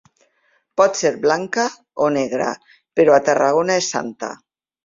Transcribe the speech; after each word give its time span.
Pot 0.81 0.97
ser 1.01 1.11
blanca 1.25 1.67
o 2.05 2.09
negra, 2.17 2.49
però 3.01 3.17
a 3.19 3.23
Tarragona 3.29 3.81
és 3.83 3.95
santa. 3.97 4.33